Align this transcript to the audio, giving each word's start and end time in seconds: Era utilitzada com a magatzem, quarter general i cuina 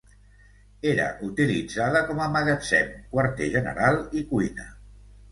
Era 0.91 1.03
utilitzada 1.27 2.01
com 2.07 2.21
a 2.27 2.29
magatzem, 2.35 2.89
quarter 3.17 3.49
general 3.57 3.99
i 4.21 4.23
cuina 4.33 4.67